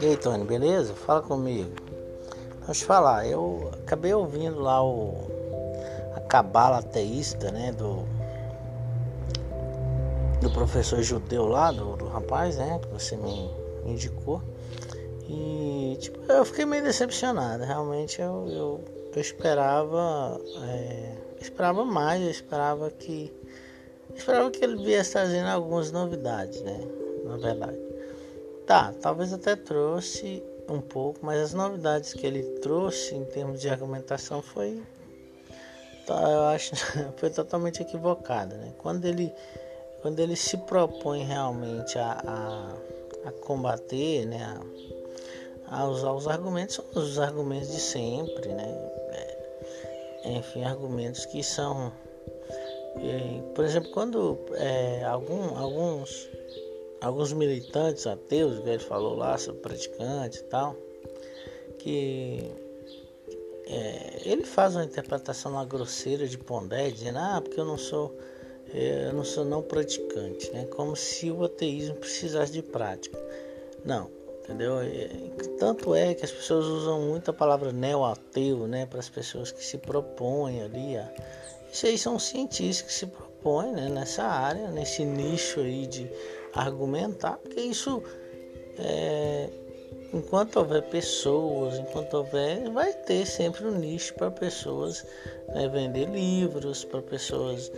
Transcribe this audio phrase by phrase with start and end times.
[0.00, 0.94] E aí, Tony, beleza?
[0.94, 1.70] Fala comigo.
[2.66, 5.14] Deixa eu falar, eu acabei ouvindo lá o
[6.14, 8.06] a cabala ateísta, né, do
[10.40, 13.50] do professor judeu lá, do, do rapaz, né, que você me
[13.84, 14.42] indicou.
[15.28, 17.64] E tipo, eu fiquei meio decepcionado.
[17.64, 18.84] Realmente eu, eu,
[19.14, 20.40] eu esperava.
[20.68, 23.32] É, esperava mais, eu esperava que.
[24.18, 26.80] Esperava que ele viesse trazendo algumas novidades, né?
[27.24, 27.78] Na verdade.
[28.66, 33.70] Tá, talvez até trouxe um pouco, mas as novidades que ele trouxe em termos de
[33.70, 34.82] argumentação foi.
[36.06, 36.74] Tá, eu acho
[37.16, 38.74] foi totalmente equivocada, né?
[38.78, 39.32] Quando ele,
[40.02, 44.58] quando ele se propõe realmente a, a, a combater, né?
[45.68, 48.66] A, a usar os argumentos são os argumentos de sempre, né?
[50.24, 51.92] É, enfim, argumentos que são,
[52.96, 56.28] é, por exemplo, quando é, algum, alguns
[57.00, 60.76] alguns militantes ateus, ele falou lá sobre praticantes e tal,
[61.78, 62.50] que
[63.66, 68.16] é, ele faz uma interpretação lá grosseira de Pondé, dizendo, ah, porque eu não sou
[68.72, 70.66] é, eu não sou não praticante, né?
[70.66, 73.18] Como se o ateísmo precisasse de prática.
[73.84, 74.10] Não,
[74.42, 74.74] entendeu?
[75.58, 79.64] Tanto é que as pessoas usam muito a palavra neo-ateu, né, para as pessoas que
[79.64, 80.96] se propõem ali.
[80.96, 81.10] A...
[81.84, 86.10] Aí são cientistas que se propõem né, nessa área, nesse nicho aí de
[86.52, 88.02] argumentar, porque isso,
[88.78, 89.48] é...
[90.12, 95.06] enquanto houver pessoas, enquanto houver, vai ter sempre um nicho para pessoas
[95.48, 97.70] né, vender livros, para pessoas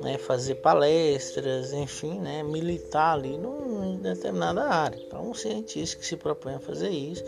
[0.00, 4.98] né, fazer palestras, enfim, né, militar ali em determinada área.
[5.04, 7.24] Então, cientistas que se propõem a fazer isso,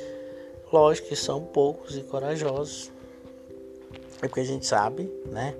[0.72, 2.90] lógico que são poucos e corajosos,
[4.22, 5.54] é porque a gente sabe, né,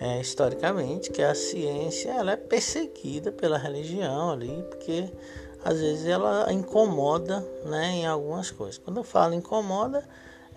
[0.00, 5.10] é, historicamente, que a ciência ela é perseguida pela religião ali, porque
[5.64, 8.78] às vezes ela incomoda, né, em algumas coisas.
[8.78, 10.06] Quando eu falo incomoda,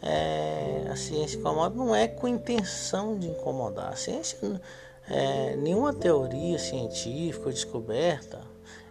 [0.02, 3.94] é, a ciência incomoda não é com intenção de incomodar.
[3.94, 4.38] A ciência
[5.10, 8.42] é, nenhuma teoria científica ou descoberta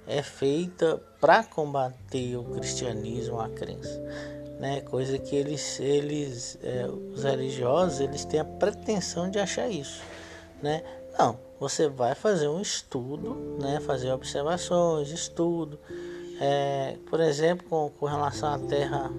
[0.06, 4.00] é feita para combater o cristianismo, a crença,
[4.58, 4.80] né?
[4.82, 10.00] Coisa que eles, eles, é, os religiosos, eles têm a pretensão de achar isso,
[10.62, 10.82] né?
[11.18, 13.80] Não, você vai fazer um estudo, né?
[13.80, 15.78] Fazer observações, estudo,
[16.40, 19.10] é, por exemplo, com, com relação à Terra,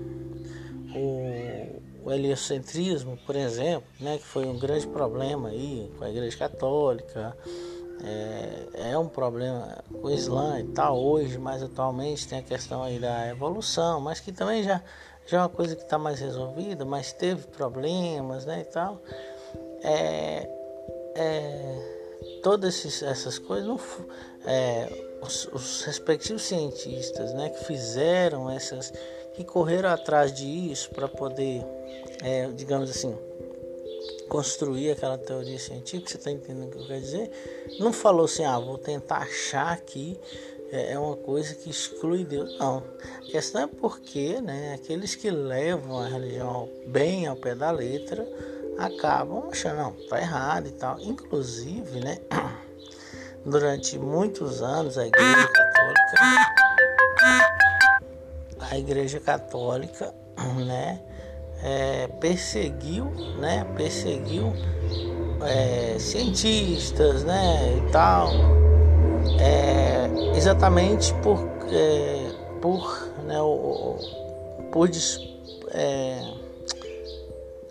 [0.95, 6.37] o o heliocentrismo, por exemplo, né, que foi um grande problema aí com a Igreja
[6.37, 7.37] Católica,
[8.01, 12.81] é, é um problema com o Islã e tal, hoje, mas atualmente tem a questão
[12.81, 14.81] aí da evolução, mas que também já,
[15.25, 19.01] já é uma coisa que está mais resolvida, mas teve problemas né, e tal.
[19.83, 20.49] É,
[21.17, 23.79] é, todas essas coisas, não,
[24.45, 24.87] é,
[25.21, 28.93] os, os respectivos cientistas né, que fizeram essas
[29.33, 31.63] que correram atrás disso para poder,
[32.23, 33.15] é, digamos assim,
[34.27, 37.31] construir aquela teoria científica, você está entendendo o que eu quero dizer?
[37.79, 40.19] Não falou assim, ah, vou tentar achar que
[40.71, 42.57] é, é uma coisa que exclui Deus.
[42.57, 42.83] Não.
[43.19, 48.27] A questão é porque né, aqueles que levam a religião bem ao pé da letra
[48.77, 50.99] acabam achando, não, tá errado e tal.
[50.99, 52.17] Inclusive, né,
[53.45, 56.57] durante muitos anos a Igreja Católica
[58.69, 60.13] a Igreja Católica,
[60.65, 60.99] né,
[61.63, 63.05] é, perseguiu,
[63.39, 64.53] né, perseguiu
[65.41, 68.29] é, cientistas, né, e tal,
[69.39, 71.39] é, exatamente por,
[71.71, 73.97] é, por, né, o,
[74.71, 74.89] por
[75.71, 76.21] é,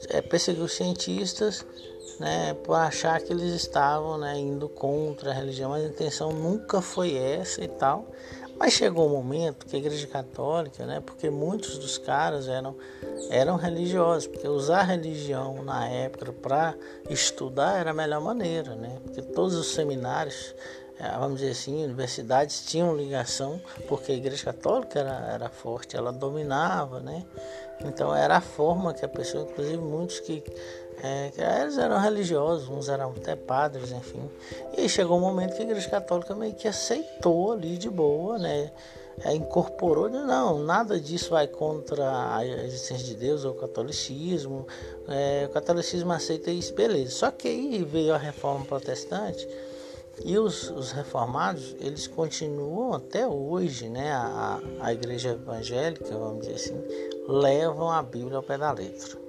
[0.09, 1.65] é, perseguiu cientistas,
[2.19, 6.81] né, por achar que eles estavam, né, indo contra a religião, mas a intenção nunca
[6.81, 8.07] foi essa e tal.
[8.59, 12.75] Mas chegou um momento que a Igreja Católica, né, porque muitos dos caras eram,
[13.29, 16.75] eram religiosos, porque usar a religião na época para
[17.11, 20.55] estudar era a melhor maneira, né, porque todos os seminários,
[20.99, 26.11] eh, vamos dizer assim, universidades tinham ligação, porque a Igreja Católica era, era forte, ela
[26.11, 27.27] dominava, né,
[27.85, 30.43] então era a forma que a pessoa, inclusive muitos que
[31.03, 31.31] é,
[31.63, 34.31] eles eram religiosos, uns eram até padres, enfim.
[34.77, 38.39] E aí chegou um momento que a Igreja Católica meio que aceitou ali de boa,
[38.39, 38.73] né?
[39.25, 44.67] É, incorporou, não, nada disso vai contra a existência de Deus ou o catolicismo.
[45.09, 47.11] É, o catolicismo aceita isso, beleza.
[47.13, 49.49] Só que aí veio a reforma protestante
[50.25, 54.13] e os, os reformados, eles continuam até hoje, né?
[54.13, 56.83] A, a igreja evangélica, vamos dizer assim,
[57.29, 59.27] levam a Bíblia ao pé da letra.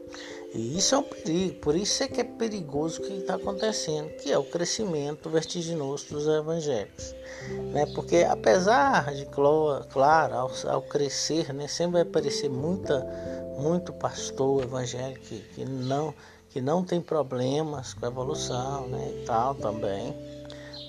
[0.53, 4.09] E isso é um perigo, por isso é que é perigoso o que está acontecendo,
[4.17, 7.13] que é o crescimento vertiginoso dos evangélicos.
[7.73, 7.85] Né?
[7.93, 13.05] Porque apesar de, claro, ao, ao crescer, né, sempre vai aparecer muita,
[13.59, 16.13] muito pastor evangélico que, que, não,
[16.49, 20.15] que não tem problemas com a evolução né, e tal também,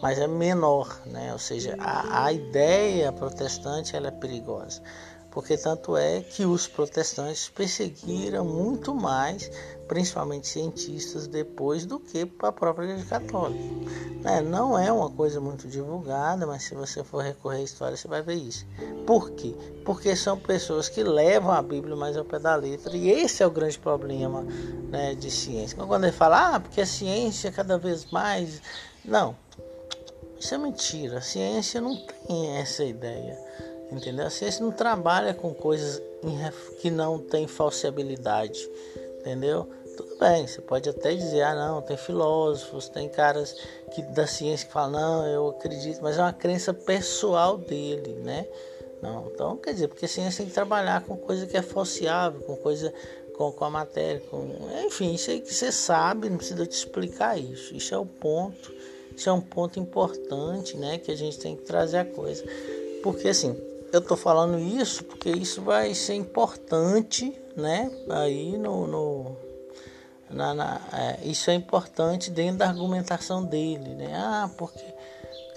[0.01, 1.33] mas é menor, né?
[1.33, 4.81] ou seja, a, a ideia protestante ela é perigosa
[5.31, 9.51] porque tanto é que os protestantes perseguiram muito mais,
[9.87, 13.63] principalmente cientistas, depois do que a própria Igreja Católica.
[14.25, 18.09] É, não é uma coisa muito divulgada, mas se você for recorrer à história, você
[18.09, 18.67] vai ver isso.
[19.07, 19.55] Por quê?
[19.85, 23.47] Porque são pessoas que levam a Bíblia mais ao pé da letra, e esse é
[23.47, 24.43] o grande problema
[24.91, 25.75] né, de ciência.
[25.75, 28.61] Então, quando ele fala, ah, porque a ciência cada vez mais.
[29.05, 29.37] Não,
[30.39, 31.19] isso é mentira.
[31.19, 33.39] A ciência não tem essa ideia.
[33.91, 34.27] Entendeu?
[34.27, 36.03] A ciência não trabalha com coisas
[36.81, 38.69] que não tem falsibilidade.
[39.21, 39.69] Entendeu?
[39.97, 43.57] Tudo bem, você pode até dizer, ah não, tem filósofos, tem caras
[43.93, 48.47] que da ciência que falam, não, eu acredito, mas é uma crença pessoal dele, né?
[49.03, 52.41] Não, então quer dizer, porque a ciência tem que trabalhar com coisa que é falseável,
[52.43, 52.95] com coisa
[53.39, 54.49] com, com a matéria, com,
[54.85, 57.75] enfim, isso aí que você sabe, não precisa te explicar isso.
[57.75, 58.75] Isso é o ponto,
[59.17, 60.99] isso é um ponto importante, né?
[60.99, 62.45] Que a gente tem que trazer a coisa.
[63.03, 63.57] Porque assim,
[63.93, 67.91] eu tô falando isso porque isso vai ser importante, né?
[68.11, 69.37] Aí no, no
[70.31, 74.13] na, na é, isso é importante dentro da argumentação dele, né?
[74.15, 74.85] Ah, porque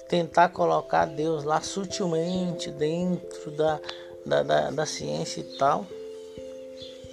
[0.07, 3.79] tentar colocar Deus lá sutilmente dentro da,
[4.25, 5.85] da, da, da ciência e tal,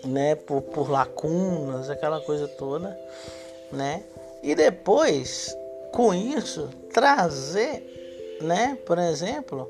[0.05, 0.35] né?
[0.37, 2.99] Por, por lacunas, aquela coisa toda,
[3.73, 4.05] né?
[4.43, 5.56] E depois,
[5.93, 8.79] com isso, trazer, né?
[8.87, 9.69] Por exemplo,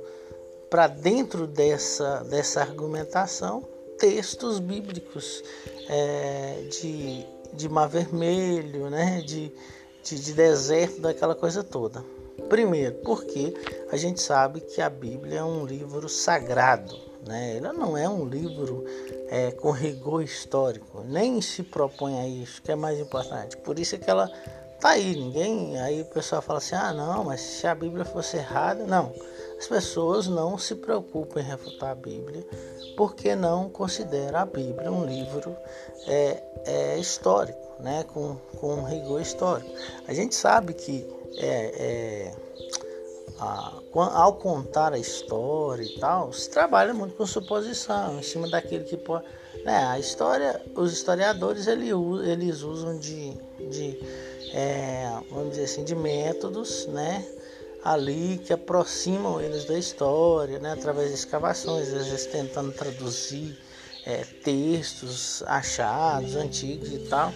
[0.70, 3.66] para dentro dessa, dessa argumentação
[3.98, 5.42] textos bíblicos
[5.88, 9.20] é, de, de mar vermelho, né?
[9.20, 9.52] de,
[10.02, 12.04] de, de deserto, daquela coisa toda.
[12.48, 13.52] Primeiro, porque
[13.90, 17.56] a gente sabe que a Bíblia é um livro sagrado, né?
[17.56, 18.84] Ela não é um livro
[19.28, 23.56] é, com rigor histórico, nem se propõe a isso, que é mais importante.
[23.58, 24.30] Por isso é que ela
[24.80, 25.78] tá aí, ninguém.
[25.80, 29.12] Aí o pessoal fala assim: ah, não, mas se a Bíblia fosse errada, não.
[29.58, 32.46] As pessoas não se preocupam em refutar a Bíblia
[32.96, 35.56] porque não consideram a Bíblia um livro
[36.06, 38.04] é, é histórico, né?
[38.12, 39.70] com, com rigor histórico.
[40.06, 41.06] A gente sabe que
[41.36, 42.34] é, é,
[43.38, 48.84] a, ao contar a história e tal, se trabalha muito com suposição, em cima daquilo
[48.84, 49.24] que pode.
[49.64, 51.92] Né, a história, os historiadores eles,
[52.24, 53.98] eles usam de, de
[54.52, 57.26] é, vamos dizer assim, de métodos, né?
[57.84, 63.58] Ali que aproximam eles da história, né, através de escavações, às vezes tentando traduzir
[64.04, 67.32] é, textos achados, antigos e tal.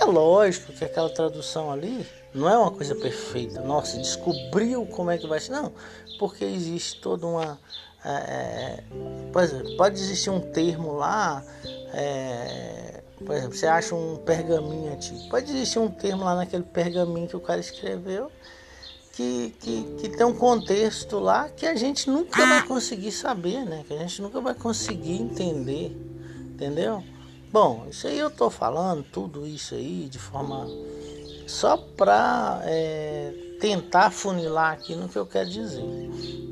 [0.00, 3.60] É lógico que aquela tradução ali não é uma coisa perfeita.
[3.60, 5.52] Nossa, descobriu como é que vai ser.
[5.52, 5.72] Não,
[6.18, 7.58] porque existe toda uma.
[8.04, 8.84] É, é
[9.32, 11.44] por exemplo, pode existir um termo lá.
[11.92, 15.28] É, por exemplo, você acha um pergaminho antigo.
[15.28, 18.30] Pode existir um termo lá naquele pergaminho que o cara escreveu
[19.16, 23.84] que, que, que tem um contexto lá que a gente nunca vai conseguir saber, né?
[23.86, 25.96] Que a gente nunca vai conseguir entender,
[26.52, 27.02] entendeu?
[27.52, 30.66] Bom, isso aí eu tô falando, tudo isso aí de forma
[31.46, 35.84] só para é, tentar funilar aqui no que eu quero dizer.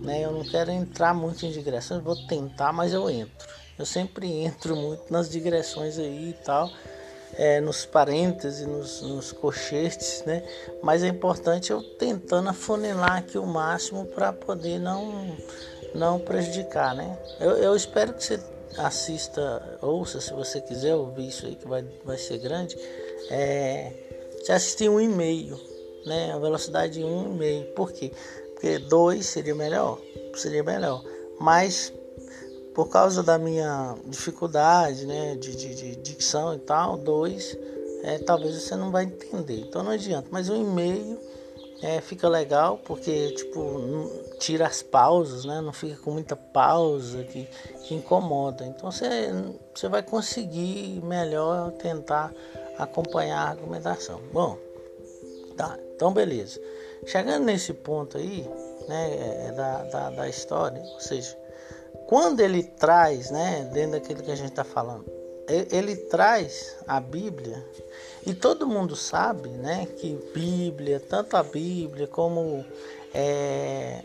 [0.03, 0.25] Né?
[0.25, 3.49] Eu não quero entrar muito em digressões, vou tentar, mas eu entro.
[3.77, 6.71] Eu sempre entro muito nas digressões aí e tal
[7.35, 10.43] é, nos parênteses, nos, nos cochetes, né?
[10.83, 15.37] Mas é importante eu tentando afunilar aqui o máximo para poder não,
[15.95, 17.19] não prejudicar, né?
[17.41, 18.41] Eu, eu espero que você
[18.79, 22.77] assista, ouça, se você quiser ouvir isso aí, que vai, vai ser grande,
[23.31, 23.93] é,
[24.39, 25.59] você assistir um e-mail,
[26.07, 26.33] né?
[26.33, 27.67] A velocidade de um e-mail.
[27.75, 28.13] Por quê?
[28.53, 29.99] Porque dois seria melhor,
[30.35, 31.03] seria melhor.
[31.41, 31.93] Mas
[32.75, 37.57] por causa da minha dificuldade né, de, de, de dicção e tal, dois,
[38.03, 39.61] é, talvez você não vai entender.
[39.61, 40.29] Então não adianta.
[40.31, 41.19] Mas o e-mail
[41.83, 45.61] é, fica legal porque tipo tira as pausas, né?
[45.61, 47.49] Não fica com muita pausa que,
[47.85, 48.65] que incomoda.
[48.65, 49.31] Então você,
[49.75, 52.33] você vai conseguir melhor tentar
[52.79, 54.21] acompanhar a argumentação.
[54.33, 54.59] Bom,
[55.57, 55.79] tá.
[55.95, 56.61] Então beleza.
[57.05, 58.49] Chegando nesse ponto aí,
[58.89, 61.37] né, é, da, da, da história, ou seja,
[62.07, 65.05] quando ele traz, né, dentro daquilo que a gente está falando,
[65.71, 67.65] ele traz a Bíblia
[68.25, 72.65] e todo mundo sabe, né, que Bíblia, tanto a Bíblia como
[73.13, 74.03] é,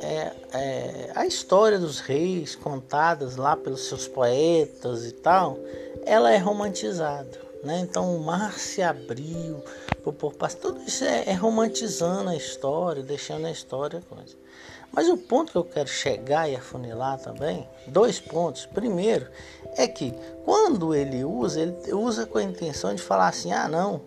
[0.00, 5.58] é, é, a história dos reis contadas lá pelos seus poetas e tal,
[6.04, 7.40] ela é romantizada.
[7.62, 7.80] né?
[7.80, 9.62] Então o mar se abriu,
[10.12, 10.58] povo passar.
[10.58, 14.36] Tudo isso é, é, romantizando a história, deixando a história coisa.
[14.92, 18.66] Mas o ponto que eu quero chegar e afunilar também, dois pontos.
[18.66, 19.28] Primeiro,
[19.76, 20.14] é que
[20.44, 24.00] quando ele usa, ele usa com a intenção de falar assim: ah, não,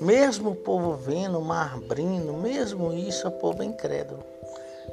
[0.00, 4.22] mesmo o povo vendo mar abrindo, mesmo isso, o povo é incrédulo,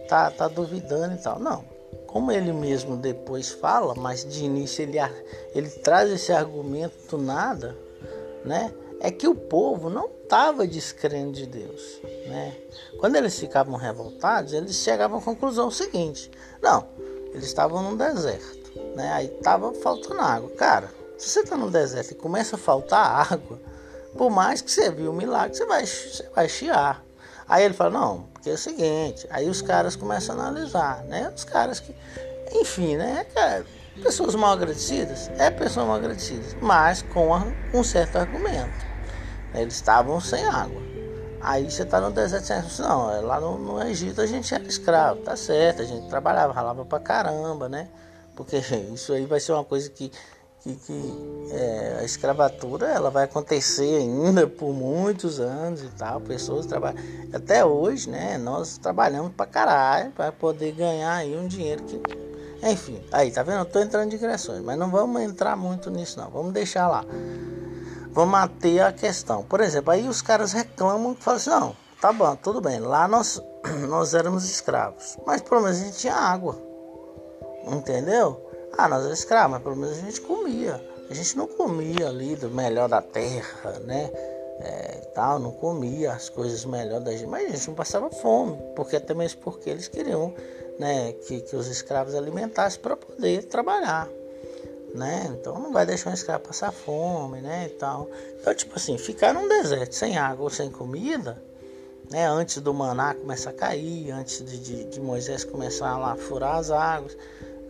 [0.08, 1.40] tá, tá duvidando e tal.
[1.40, 1.66] Não,
[2.08, 4.98] como ele mesmo depois fala, mas de início ele,
[5.54, 7.75] ele traz esse argumento do nada,
[8.46, 8.72] né?
[9.03, 12.55] É que o povo não estava descrendo de Deus, né?
[13.01, 16.31] Quando eles ficavam revoltados, eles chegavam à conclusão seguinte:
[16.62, 16.88] não,
[17.33, 19.12] eles estavam num deserto, né?
[19.12, 20.50] Aí estava faltando água.
[20.51, 23.60] Cara, se você está no deserto e começa a faltar água,
[24.17, 27.03] por mais que você viu o milagre, você vai, você vai chiar.
[27.45, 29.27] Aí ele fala: não, porque é o seguinte.
[29.29, 31.29] Aí os caras começam a analisar, né?
[31.36, 31.93] Os caras que,
[32.53, 33.25] enfim, né?
[34.01, 37.29] Pessoas mal agradecidas, é pessoas mal agradecidas, mas com
[37.74, 38.93] um certo argumento.
[39.53, 40.81] Eles estavam sem água.
[41.41, 42.72] Aí você está no deserto sem água.
[42.79, 46.53] Não, é lá no, no, Egito a gente era escravo, tá certo, a gente trabalhava,
[46.53, 47.89] ralava pra caramba, né?
[48.36, 48.57] Porque
[48.93, 50.12] isso aí vai ser uma coisa que,
[50.62, 56.22] que, que é, a escravatura ela vai acontecer ainda por muitos anos e tal.
[56.22, 56.98] Pessoas trabalham.
[57.33, 58.38] Até hoje, né?
[58.38, 62.01] Nós trabalhamos pra caralho para poder ganhar aí um dinheiro que
[62.65, 63.60] enfim, aí, tá vendo?
[63.60, 66.29] Eu tô entrando em digressões, mas não vamos entrar muito nisso, não.
[66.29, 67.03] Vamos deixar lá.
[68.13, 69.43] Vamos manter a questão.
[69.43, 72.79] Por exemplo, aí os caras reclamam, falam assim, não, tá bom, tudo bem.
[72.79, 73.41] Lá nós,
[73.89, 76.55] nós éramos escravos, mas pelo menos a gente tinha água.
[77.65, 78.39] Entendeu?
[78.77, 80.79] Ah, nós éramos escravos, mas pelo menos a gente comia.
[81.10, 84.12] A gente não comia ali do melhor da terra, né?
[84.60, 88.58] É, tal, não comia as coisas melhores da gente, mas a gente não passava fome,
[88.75, 90.34] porque até mesmo porque eles queriam
[90.77, 94.08] né, que, que os escravos alimentassem para poder trabalhar.
[94.94, 95.26] Né?
[95.30, 97.66] Então não vai deixar um escravo passar fome, né?
[97.66, 98.08] E tal.
[98.40, 101.42] Então, tipo assim, ficar num deserto sem água ou sem comida,
[102.12, 102.28] né?
[102.28, 106.70] Antes do maná começar a cair, antes de, de, de Moisés começar a furar as
[106.70, 107.18] águas.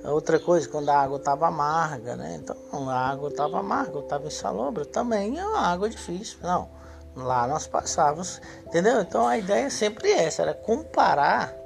[0.03, 2.42] Outra coisa, quando a água estava amarga, né?
[2.42, 6.39] Então a água estava amarga, estava insalobra, também é uma água difícil.
[6.44, 6.68] Não,
[7.15, 9.00] lá nós passávamos, entendeu?
[9.00, 11.62] Então a ideia é sempre essa, era comparar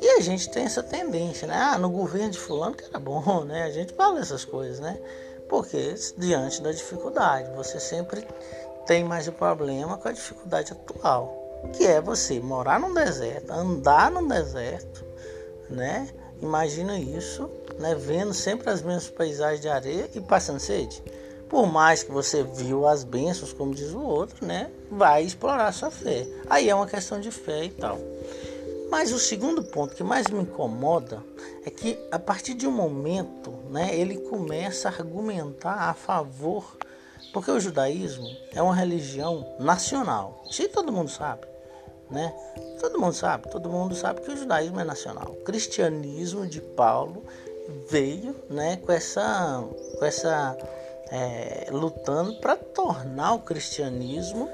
[0.00, 1.54] e a gente tem essa tendência, né?
[1.54, 3.64] Ah, no governo de fulano que era bom, né?
[3.64, 4.98] A gente fala essas coisas, né?
[5.48, 8.26] Porque diante da dificuldade, você sempre
[8.86, 14.10] tem mais o problema com a dificuldade atual, que é você morar num deserto, andar
[14.10, 15.04] num deserto,
[15.68, 16.08] né?
[16.40, 17.94] Imagina isso, né?
[17.94, 21.02] Vendo sempre as mesmas paisagens de areia e passando sede.
[21.48, 24.70] Por mais que você viu as bênçãos, como diz o outro, né?
[24.90, 26.26] Vai explorar sua fé.
[26.48, 27.98] Aí é uma questão de fé e tal.
[28.90, 31.22] Mas o segundo ponto que mais me incomoda
[31.64, 36.76] é que a partir de um momento, né, ele começa a argumentar a favor,
[37.32, 40.42] porque o judaísmo é uma religião nacional.
[40.50, 41.46] Isso todo mundo sabe,
[42.10, 42.34] né?
[42.80, 45.36] Todo mundo sabe, todo mundo sabe que o judaísmo é nacional.
[45.38, 47.22] O cristianismo de Paulo
[47.88, 49.64] veio, né, com essa,
[49.98, 50.58] com essa
[51.10, 54.48] é, lutando para tornar o cristianismo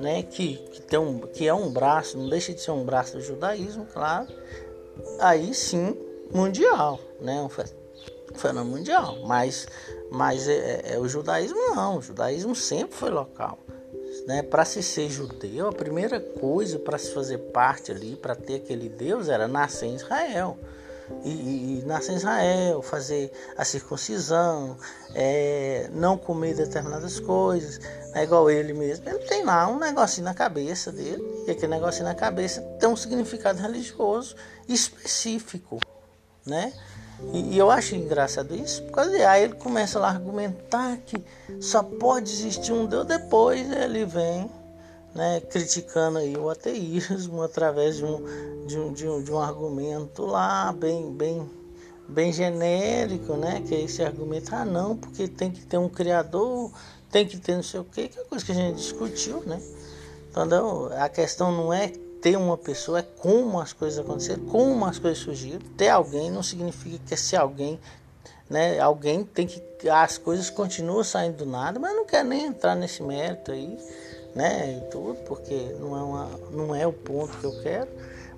[0.00, 3.16] né, que, que, tem um, que é um braço, não deixa de ser um braço
[3.16, 4.28] do judaísmo, claro,
[5.20, 5.96] aí sim
[6.32, 7.48] mundial, né, um
[8.38, 9.66] fenômeno mundial, mas,
[10.10, 13.58] mas é, é, é, o judaísmo não, o judaísmo sempre foi local.
[14.26, 18.54] Né, para se ser judeu, a primeira coisa para se fazer parte ali, para ter
[18.54, 20.56] aquele Deus, era nascer em Israel
[21.22, 24.76] e, e, nascer em Israel, fazer a circuncisão,
[25.14, 27.80] é, não comer determinadas coisas,
[28.14, 29.08] é igual ele mesmo.
[29.08, 32.96] Ele tem lá um negocinho na cabeça dele, e aquele negocinho na cabeça tem um
[32.96, 34.34] significado religioso
[34.68, 35.78] específico,
[36.46, 36.72] né?
[37.32, 41.22] E, e eu acho engraçado isso, porque aí ele começa lá a argumentar que
[41.60, 44.50] só pode existir um Deus, depois ele vem
[45.14, 50.26] né, criticando aí o ateísmo através de um, de um, de um, de um argumento
[50.26, 51.48] lá bem, bem,
[52.08, 56.72] bem genérico, né, que é esse argumento, ah não, porque tem que ter um criador,
[57.10, 59.60] tem que ter não sei o quê, que é coisa que a gente discutiu, né?
[60.30, 60.90] Entendeu?
[60.98, 65.18] A questão não é ter uma pessoa, é como as coisas aconteceram, como as coisas
[65.22, 65.60] surgiram.
[65.76, 67.78] Ter alguém não significa que esse alguém,
[68.50, 68.80] né?
[68.80, 69.62] Alguém tem que.
[69.88, 73.78] As coisas continuam saindo do nada, mas não quero nem entrar nesse mérito aí
[74.34, 77.88] né, e tudo, porque não é, uma, não é o ponto que eu quero,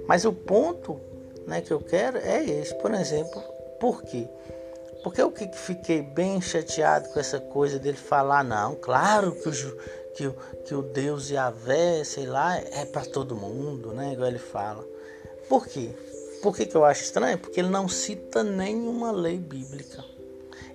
[0.06, 1.00] mas o ponto
[1.46, 3.42] né, que eu quero é esse, por exemplo,
[3.80, 4.28] por quê?
[5.02, 9.52] Porque eu que fiquei bem chateado com essa coisa dele falar, não, claro que o,
[10.16, 10.30] que,
[10.64, 14.14] que o Deus Yahvé, sei lá, é para todo mundo, né?
[14.14, 14.84] Igual ele fala.
[15.48, 15.90] Por quê?
[16.42, 17.38] Por que, que eu acho estranho?
[17.38, 20.04] Porque ele não cita nenhuma lei bíblica.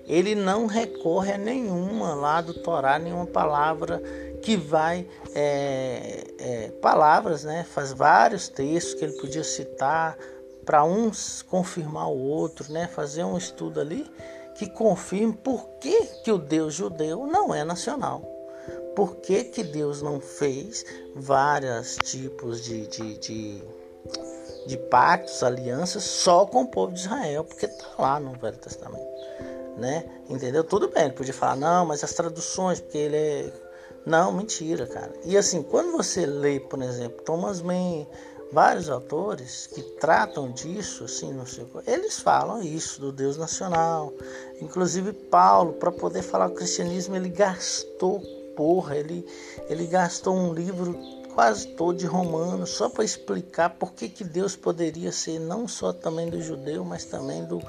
[0.06, 4.02] ele não recorre a nenhuma lá do Torá, nenhuma palavra
[4.42, 7.64] que vai é, é, palavras, né?
[7.64, 10.18] Faz vários textos que ele podia citar
[10.64, 12.88] para uns confirmar o outro, né?
[12.88, 14.06] Fazer um estudo ali
[14.54, 18.22] que confirme por que, que o Deus judeu não é nacional.
[18.94, 20.84] Por que, que Deus não fez
[21.16, 23.62] vários tipos de, de, de,
[24.66, 27.44] de pactos, alianças só com o povo de Israel?
[27.44, 29.10] Porque está lá no Velho Testamento.
[29.78, 30.04] Né?
[30.28, 30.62] Entendeu?
[30.62, 33.52] Tudo bem, ele podia falar, não, mas as traduções, porque ele é.
[34.04, 35.12] Não, mentira, cara.
[35.24, 38.06] E assim, quando você lê, por exemplo, Thomas Mann,
[38.52, 44.12] vários autores que tratam disso, assim, no seu, eles falam isso do Deus nacional.
[44.60, 48.20] Inclusive Paulo, para poder falar o cristianismo, ele gastou
[48.56, 49.26] porra, ele,
[49.68, 50.98] ele gastou um livro
[51.34, 55.92] quase todo de Romanos só para explicar por que, que Deus poderia ser não só
[55.92, 57.62] também do judeu, mas também do,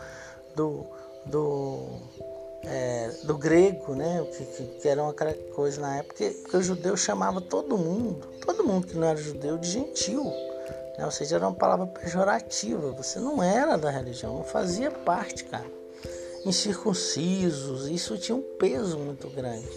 [0.55, 0.85] do,
[1.25, 1.87] do,
[2.65, 4.25] é, do grego, né?
[4.31, 5.13] Que, que, era uma
[5.53, 9.17] coisa na época, porque, porque o judeu chamava todo mundo, todo mundo que não era
[9.17, 10.23] judeu, de gentil.
[10.97, 11.05] Né?
[11.05, 12.91] Ou seja, era uma palavra pejorativa.
[12.91, 15.65] Você não era da religião, não fazia parte, cara.
[16.45, 19.69] Incircuncisos, isso tinha um peso muito grande,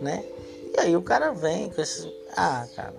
[0.00, 0.24] né?
[0.72, 2.12] E aí o cara vem com esse.
[2.36, 2.94] Ah, cara,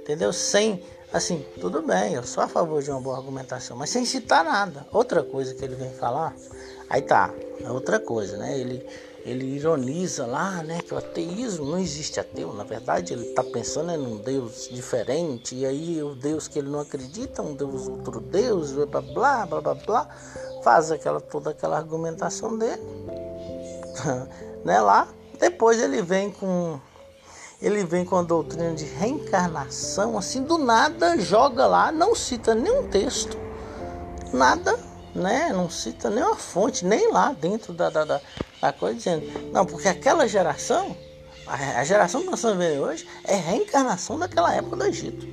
[0.00, 0.32] entendeu?
[0.32, 0.84] Sem.
[1.14, 4.84] Assim, tudo bem, eu sou a favor de uma boa argumentação, mas sem citar nada.
[4.90, 6.34] Outra coisa que ele vem falar,
[6.90, 8.58] aí tá, é outra coisa, né?
[8.58, 8.84] Ele,
[9.24, 12.52] ele ironiza lá, né, que o ateísmo não existe ateu.
[12.52, 16.68] Na verdade, ele está pensando em um Deus diferente, e aí o Deus que ele
[16.68, 20.08] não acredita, um Deus, outro Deus, blá blá blá blá blá,
[20.64, 22.82] faz aquela, toda aquela argumentação dele,
[24.64, 25.06] né, lá.
[25.38, 26.80] Depois ele vem com
[27.64, 32.88] ele vem com a doutrina de reencarnação, assim, do nada joga lá, não cita nenhum
[32.88, 33.38] texto,
[34.34, 34.78] nada,
[35.14, 35.50] né?
[35.50, 38.20] Não cita nenhuma fonte, nem lá dentro da, da, da,
[38.60, 40.94] da coisa, dizendo, não, porque aquela geração,
[41.46, 45.26] a, a geração que nós estamos vendo hoje, é reencarnação daquela época do Egito,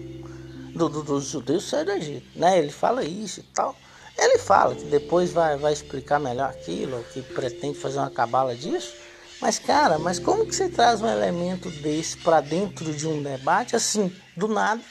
[0.73, 2.57] do, do, dos judeus saíram do Egito, né?
[2.57, 3.75] Ele fala isso e tal.
[4.17, 8.93] Ele fala que depois vai, vai explicar melhor aquilo, que pretende fazer uma cabala disso.
[9.41, 13.75] Mas, cara, mas como que você traz um elemento desse para dentro de um debate
[13.75, 14.81] assim, do nada?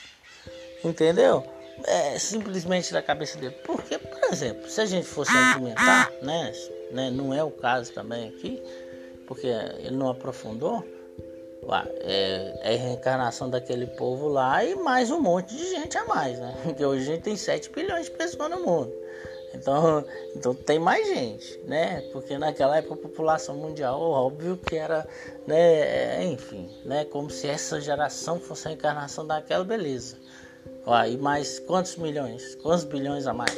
[0.85, 1.45] Entendeu?
[1.85, 3.55] É simplesmente da cabeça dele.
[3.65, 6.53] Porque, por exemplo, se a gente fosse argumentar, né,
[6.91, 8.61] né não é o caso também aqui,
[9.27, 10.85] porque ele não aprofundou,
[12.01, 16.39] é, é, a reencarnação daquele povo lá e mais um monte de gente a mais,
[16.39, 16.57] né?
[16.65, 18.93] Porque hoje a gente tem 7 bilhões de pessoas no mundo.
[19.55, 22.03] Então, então tem mais gente, né?
[22.13, 25.07] Porque naquela época a população mundial, óbvio que era,
[25.47, 26.25] né?
[26.25, 27.05] Enfim, né?
[27.05, 30.17] Como se essa geração fosse a encarnação daquela beleza.
[31.09, 32.55] E mais quantos milhões?
[32.57, 33.57] Quantos bilhões a mais?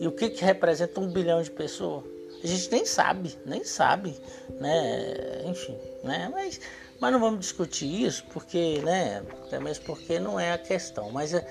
[0.00, 2.04] E o que, que representa um bilhão de pessoas?
[2.42, 4.16] A gente nem sabe, nem sabe,
[4.60, 5.42] né?
[5.46, 6.28] Enfim, né?
[6.32, 6.60] Mas,
[7.00, 9.24] mas não vamos discutir isso porque, né?
[9.44, 11.10] Até mesmo porque não é a questão.
[11.10, 11.44] Mas é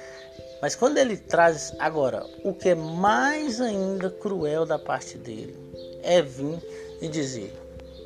[0.62, 5.56] mas quando ele traz agora, o que é mais ainda cruel da parte dele
[6.04, 6.60] é vir
[7.02, 7.54] e dizer,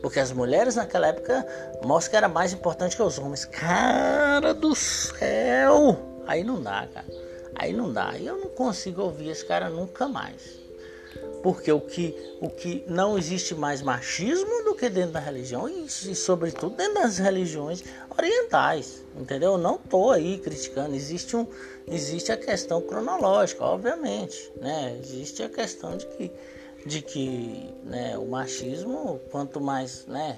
[0.02, 1.46] porque as mulheres naquela época
[1.86, 3.46] mostram que era mais importante que os homens.
[3.46, 5.98] Cara do céu!
[6.28, 7.08] Aí não dá, cara.
[7.56, 8.18] Aí não dá.
[8.18, 10.61] Eu não consigo ouvir esse cara nunca mais.
[11.42, 15.86] Porque o que, o que não existe mais machismo do que dentro da religião e,
[15.86, 17.84] e sobretudo dentro das religiões
[18.16, 19.54] orientais, entendeu?
[19.54, 21.48] Eu não tô aí criticando, existe um
[21.88, 24.98] existe a questão cronológica, obviamente, né?
[25.02, 26.32] Existe a questão de que
[26.86, 30.38] de que né, o machismo, quanto mais, né,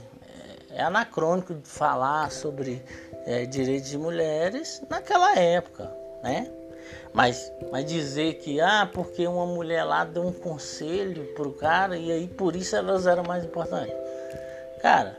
[0.71, 2.83] é, é anacrônico falar sobre
[3.25, 5.89] é, direitos de mulheres naquela época,
[6.21, 6.51] né?
[7.13, 12.11] Mas, mas dizer que, ah, porque uma mulher lá deu um conselho pro cara e
[12.11, 13.93] aí por isso elas eram mais importantes.
[14.81, 15.17] Cara,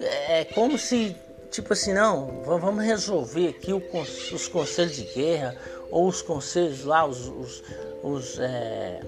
[0.00, 1.16] é como se,
[1.50, 5.56] tipo assim, não, vamos resolver aqui os conselhos de guerra
[5.90, 7.62] ou os conselhos lá, os, os,
[8.02, 9.00] os, é,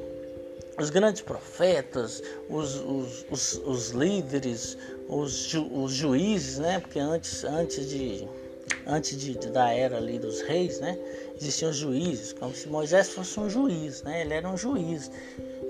[0.79, 6.81] os grandes profetas, os, os, os, os líderes, os, ju, os juízes, né?
[6.81, 8.27] Porque antes, antes de
[8.87, 10.99] antes de, da era ali dos reis, né,
[11.37, 15.11] existiam juízes, como se Moisés fosse um juiz, né, ele era um juiz,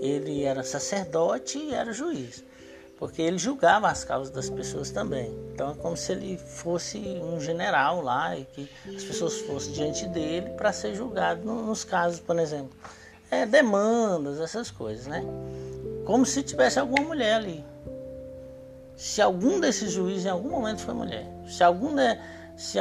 [0.00, 2.42] ele era sacerdote e era juiz,
[2.98, 5.30] porque ele julgava as causas das pessoas também.
[5.52, 10.06] Então é como se ele fosse um general lá e que as pessoas fossem diante
[10.08, 12.76] dele para ser julgado nos casos, por exemplo,
[13.30, 15.24] é, demandas, essas coisas, né?
[16.04, 17.64] Como se tivesse alguma mulher ali.
[18.96, 22.18] Se algum desses juízes em algum momento foi mulher, se algum de,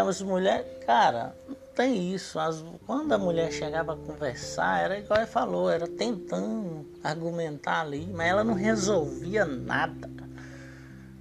[0.07, 2.37] as mulheres, cara, não tem isso.
[2.37, 8.05] As, quando a mulher chegava a conversar, era igual ele falou, era tentando argumentar ali,
[8.07, 10.09] mas ela não resolvia nada.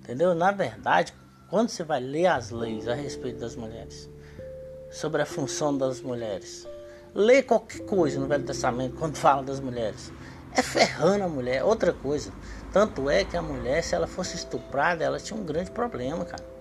[0.00, 0.34] Entendeu?
[0.34, 1.14] Na verdade,
[1.48, 4.10] quando você vai ler as leis a respeito das mulheres,
[4.90, 6.66] sobre a função das mulheres,
[7.14, 10.12] lê qualquer coisa no Velho Testamento quando fala das mulheres.
[10.52, 12.32] É ferrando a mulher, outra coisa.
[12.72, 16.57] Tanto é que a mulher, se ela fosse estuprada, ela tinha um grande problema, cara.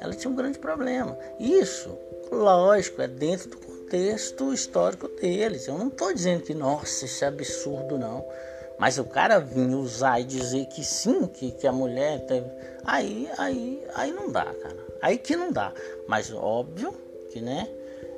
[0.00, 1.18] Ela tinha um grande problema.
[1.38, 1.96] Isso,
[2.30, 5.66] lógico, é dentro do contexto histórico deles.
[5.66, 8.24] Eu não estou dizendo que, nossa, isso é absurdo, não.
[8.78, 12.46] Mas o cara vir usar e dizer que sim, que, que a mulher teve.
[12.84, 14.86] Aí, aí, aí não dá, cara.
[15.02, 15.72] Aí que não dá.
[16.08, 16.94] Mas óbvio
[17.30, 17.68] que, né?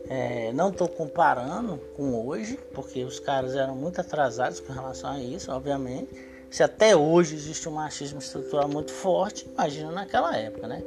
[0.08, 5.18] É, não estou comparando com hoje, porque os caras eram muito atrasados com relação a
[5.18, 6.10] isso, obviamente.
[6.50, 10.82] Se até hoje existe um machismo estrutural muito forte, imagina naquela época, né?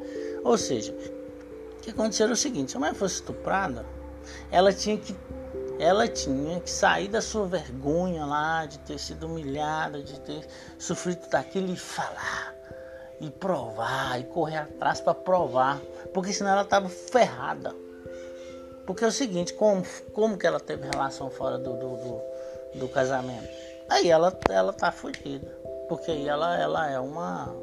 [0.46, 3.84] Ou seja, o que aconteceu era o seguinte: se a mulher fosse estuprada,
[4.52, 5.16] ela tinha que
[5.78, 11.28] ela tinha que sair da sua vergonha lá de ter sido humilhada, de ter sofrido
[11.30, 12.56] daquilo e falar
[13.20, 15.82] e provar e correr atrás para provar,
[16.14, 17.76] porque senão ela estava ferrada.
[18.86, 22.22] Porque é o seguinte, como, como que ela teve relação fora do, do, do,
[22.76, 23.50] do casamento?
[23.90, 25.58] Aí ela, ela tá fodida.
[25.90, 27.56] Porque aí ela, ela é uma.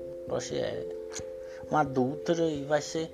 [0.52, 1.01] É
[1.72, 3.10] uma adúltera e vai ser.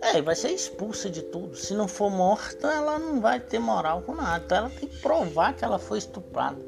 [0.00, 1.56] É, vai ser expulsa de tudo.
[1.56, 4.44] Se não for morta, ela não vai ter moral com nada.
[4.44, 6.60] Então ela tem que provar que ela foi estuprada.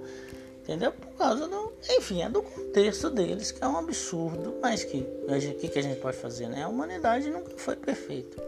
[0.63, 0.93] Entendeu?
[0.93, 1.73] Por causa do.
[1.91, 4.55] Enfim, é do contexto deles, que é um absurdo.
[4.63, 6.63] Mas que o que, que a gente pode fazer, né?
[6.63, 8.43] A humanidade nunca foi perfeita.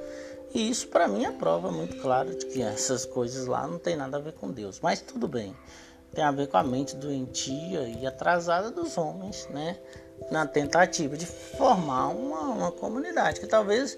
[0.54, 3.96] E isso para mim é prova muito clara de que essas coisas lá não tem
[3.96, 4.80] nada a ver com Deus.
[4.80, 5.54] Mas tudo bem.
[6.14, 9.76] Tem a ver com a mente doentia e atrasada dos homens, né?
[10.30, 13.96] Na tentativa de formar uma, uma comunidade que talvez,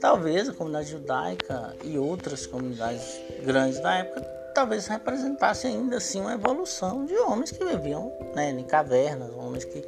[0.00, 6.32] talvez a comunidade judaica e outras comunidades grandes da época talvez representasse ainda assim uma
[6.32, 9.84] evolução de homens que viviam né, em cavernas, homens que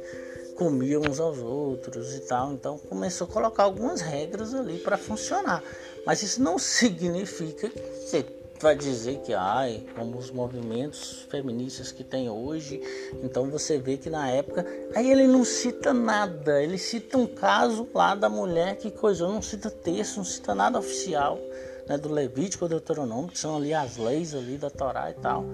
[0.55, 2.53] comiam uns aos outros e tal.
[2.53, 5.63] Então começou a colocar algumas regras ali para funcionar.
[6.05, 12.29] Mas isso não significa que vai dizer que, ai, como os movimentos feministas que tem
[12.29, 12.81] hoje,
[13.23, 14.65] então você vê que na época.
[14.95, 19.41] Aí ele não cita nada, ele cita um caso lá da mulher que coisou, não
[19.41, 21.39] cita texto, não cita nada oficial,
[21.87, 25.45] né, do Levítico ou Deuteronômio, que são ali as leis ali da Torá e tal.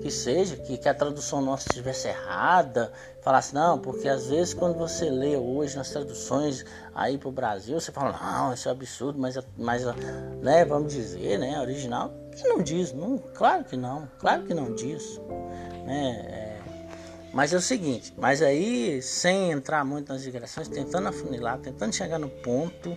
[0.00, 2.92] Que seja, que, que a tradução nossa estivesse errada,
[3.22, 6.64] falasse, não, porque às vezes quando você lê hoje nas traduções
[6.94, 9.84] aí para o Brasil, você fala, não, isso é absurdo, mas, mas
[10.40, 14.74] né, vamos dizer, né, original, que não diz, não, claro que não, claro que não
[14.74, 15.20] diz,
[15.86, 16.60] né, é,
[17.32, 22.18] mas é o seguinte, mas aí, sem entrar muito nas digressões, tentando afunilar, tentando chegar
[22.18, 22.96] no ponto,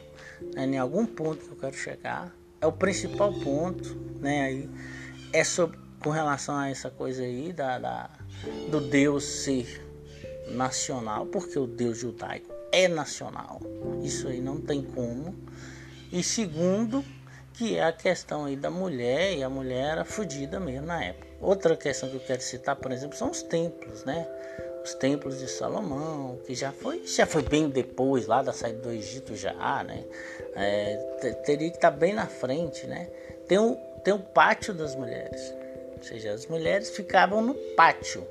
[0.54, 4.70] né, em algum ponto que eu quero chegar, é o principal ponto, né, aí,
[5.34, 8.10] é sobre com relação a essa coisa aí da, da,
[8.70, 9.86] do Deus ser
[10.52, 13.62] nacional, porque o Deus judaico é nacional,
[14.04, 15.36] isso aí não tem como.
[16.12, 17.04] E segundo,
[17.60, 21.28] que é a questão aí da mulher, e a mulher era fodida mesmo na época.
[21.42, 24.26] Outra questão que eu quero citar, por exemplo, são os templos, né?
[24.82, 28.92] Os templos de Salomão, que já foi, já foi bem depois lá da saída do
[28.94, 30.06] Egito já, né?
[30.56, 30.96] É,
[31.44, 33.10] teria que estar bem na frente, né?
[33.46, 35.54] Tem o, tem o pátio das mulheres.
[35.98, 38.26] Ou seja, as mulheres ficavam no pátio.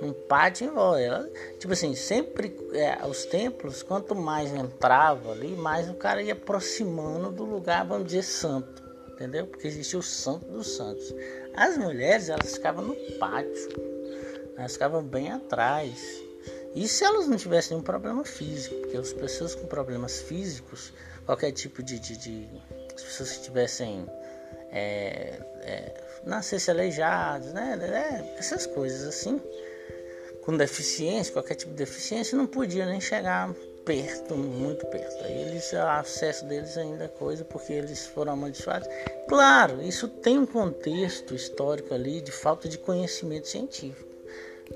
[0.00, 1.30] Num pátio em volta.
[1.58, 7.30] Tipo assim, sempre é, os templos, quanto mais entrava ali, mais o cara ia aproximando
[7.32, 8.82] do lugar, vamos dizer, santo.
[9.12, 9.48] Entendeu?
[9.48, 11.12] Porque existia o santo dos santos.
[11.56, 13.68] As mulheres, elas ficavam no pátio.
[14.56, 16.22] Elas ficavam bem atrás.
[16.74, 18.76] E se elas não tivessem nenhum problema físico?
[18.76, 20.92] Porque as pessoas com problemas físicos,
[21.26, 21.98] qualquer tipo de.
[21.98, 22.48] de, de
[22.94, 24.06] as pessoas que tivessem.
[24.70, 26.08] É, é,
[26.68, 27.74] aleijados, né?
[27.76, 28.34] né?
[28.38, 29.40] Essas coisas assim.
[30.48, 33.52] Com deficiência, qualquer tipo de deficiência, não podia nem chegar
[33.84, 35.22] perto, muito perto.
[35.22, 38.88] Aí eles, o acesso deles ainda é coisa, porque eles foram amaldiçoados.
[39.28, 44.08] Claro, isso tem um contexto histórico ali de falta de conhecimento científico.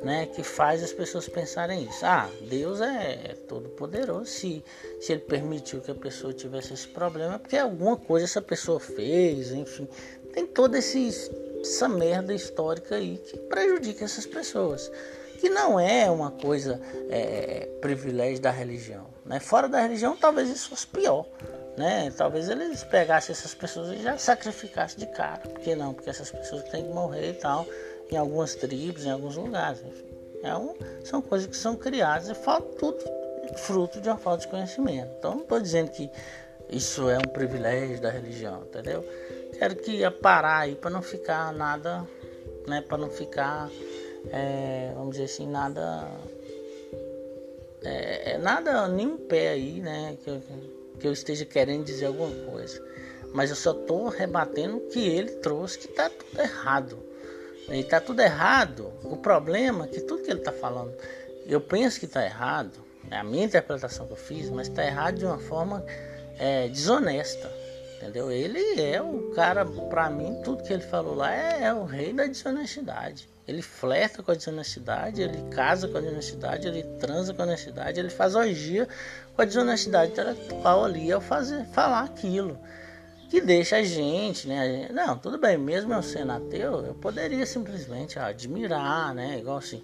[0.02, 2.04] Né, que faz as pessoas pensarem isso.
[2.04, 4.26] Ah, Deus é, é todo poderoso.
[4.26, 4.64] Se,
[5.00, 8.80] se ele permitiu que a pessoa tivesse esse problema, é porque alguma coisa essa pessoa
[8.80, 9.88] fez, enfim
[10.32, 14.90] tem toda essa merda histórica aí que prejudica essas pessoas.
[15.42, 19.09] Que não é uma coisa é, privilégio da religião.
[19.26, 19.40] Né?
[19.40, 21.26] Fora da religião, talvez isso fosse pior.
[21.76, 22.12] Né?
[22.16, 25.40] Talvez eles pegassem essas pessoas e já sacrificassem de cara.
[25.40, 25.94] Por que não?
[25.94, 27.66] Porque essas pessoas têm que morrer e tal,
[28.09, 29.83] em algumas tribos, em alguns lugares.
[29.85, 30.07] Enfim.
[30.44, 33.02] É um, são coisas que são criadas e falta tudo
[33.57, 35.12] fruto de uma falta de conhecimento.
[35.18, 36.09] Então, não estou dizendo que
[36.70, 39.05] isso é um privilégio da religião, entendeu?
[39.59, 42.07] quero que ia parar aí para não ficar nada,
[42.66, 42.81] né?
[42.81, 43.68] Para não ficar,
[44.30, 46.08] é, vamos dizer assim, nada
[47.85, 50.16] é, é nada, nenhum pé aí, né?
[50.22, 50.42] Que eu,
[51.00, 52.82] que eu esteja querendo dizer alguma coisa.
[53.32, 56.98] Mas eu só estou rebatendo o que ele trouxe, que está tudo errado.
[57.68, 58.92] E está tudo errado.
[59.02, 60.92] O problema é que tudo que ele está falando,
[61.46, 62.80] eu penso que está errado.
[63.11, 65.85] É a minha interpretação que eu fiz, mas está errado de uma forma
[66.38, 67.50] é, desonesta.
[67.96, 68.30] Entendeu?
[68.30, 72.12] Ele é o cara, para mim, tudo que ele falou lá é, é o rei
[72.12, 73.32] da desonestidade.
[73.46, 77.98] Ele flerta com a desonestidade, ele casa com a desonestidade, ele transa com a desonestidade,
[77.98, 78.88] ele faz orgia
[79.35, 82.59] com a desonestidade intelectual ali ao fazer, falar aquilo.
[83.28, 84.88] Que deixa a gente, né?
[84.92, 89.38] Não, tudo bem, mesmo eu sendo ateu, eu poderia simplesmente admirar, né?
[89.38, 89.83] Igual assim,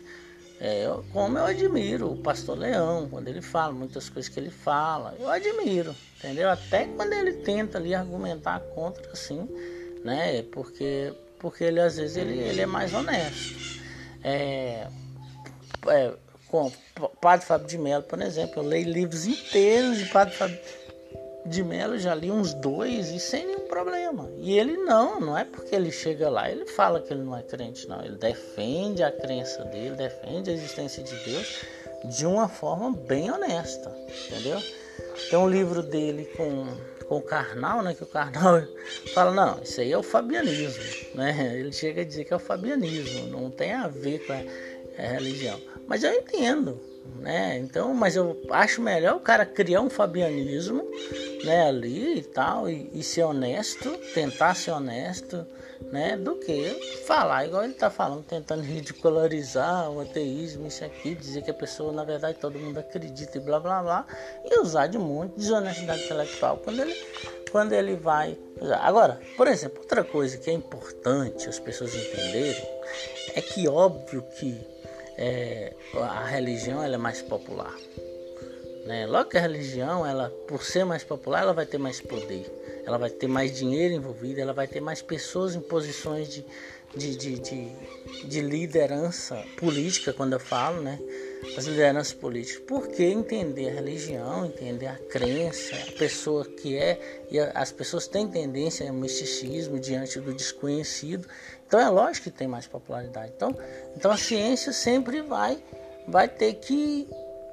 [0.61, 4.51] é, eu, como eu admiro o pastor Leão, quando ele fala, muitas coisas que ele
[4.51, 6.51] fala, eu admiro, entendeu?
[6.51, 9.49] Até quando ele tenta ali argumentar contra, assim,
[10.05, 10.42] né?
[10.42, 13.83] Porque porque ele às vezes ele, ele é mais honesto.
[14.22, 14.87] É,
[15.87, 16.12] é,
[16.48, 16.70] com
[17.20, 20.59] Padre Fábio de Mello, por exemplo, eu leio livros inteiros de Padre Fábio
[21.46, 24.29] de Mello, já li uns dois e sem nenhum problema.
[24.38, 27.42] E ele não, não é porque ele chega lá, ele fala que ele não é
[27.42, 28.05] crente, não.
[28.05, 31.64] Ele defende a crença dele, defende a existência de Deus
[32.05, 33.94] de uma forma bem honesta,
[34.27, 34.62] entendeu?
[35.31, 36.66] Tem um livro dele com
[37.09, 37.94] com o carnal, né?
[37.94, 38.62] Que o carnal
[39.14, 41.57] fala, não, isso aí é o fabianismo, né?
[41.59, 44.37] Ele chega a dizer que é o fabianismo, não tem a ver com a,
[45.03, 45.61] a religião.
[45.87, 46.79] Mas eu entendo,
[47.16, 47.59] né?
[47.59, 50.85] Então, mas eu acho melhor o cara criar um fabianismo,
[51.44, 55.47] né, ali e tal, e, e ser honesto, tentar ser honesto,
[55.92, 61.42] né, do que falar igual ele está falando, tentando ridicularizar o ateísmo, isso aqui, dizer
[61.42, 64.07] que a pessoa, na verdade, todo mundo acredita e blá blá blá,
[64.44, 66.94] e usar de muito desonestidade intelectual quando ele,
[67.51, 68.79] quando ele vai usar.
[68.79, 72.68] Agora, por exemplo, outra coisa que é importante as pessoas entenderem
[73.35, 74.78] é que óbvio que
[75.18, 77.74] é, a religião ela é mais popular.
[78.87, 79.07] Né?
[79.07, 82.50] Logo que a religião, ela, por ser mais popular, ela vai ter mais poder,
[82.87, 86.44] ela vai ter mais dinheiro envolvido, ela vai ter mais pessoas em posições de,
[86.96, 87.68] de, de, de,
[88.24, 90.98] de liderança política, quando eu falo, né?
[91.57, 92.62] As lideranças políticas.
[92.66, 98.29] Porque entender a religião, entender a crença, a pessoa que é, e as pessoas têm
[98.29, 101.29] tendência ao misticismo diante do desconhecido.
[101.66, 103.33] Então é lógico que tem mais popularidade.
[103.37, 103.55] Então,
[103.96, 105.62] então a ciência sempre vai,
[106.07, 107.09] vai ter que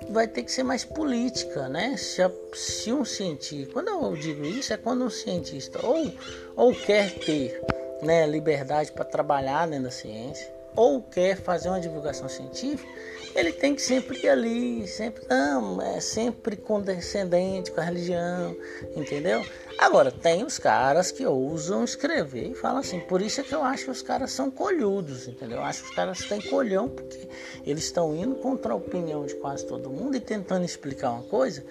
[0.09, 1.95] vai ter que ser mais política, né?
[1.97, 6.13] Se, a, se um cientista, quando eu digo isso, é quando um cientista ou,
[6.55, 7.61] ou quer ter
[8.01, 12.87] né, liberdade para trabalhar dentro da ciência, ou quer fazer uma divulgação científica,
[13.35, 18.55] ele tem que sempre ir ali, sempre não, é sempre condescendente com a religião,
[18.95, 19.45] entendeu?
[19.77, 23.61] Agora, tem os caras que ousam escrever e falam assim, por isso é que eu
[23.61, 25.57] acho que os caras são colhudos, entendeu?
[25.57, 27.27] Eu acho que os caras têm colhão porque
[27.65, 31.61] eles estão indo contra a opinião de quase todo mundo e tentando explicar uma coisa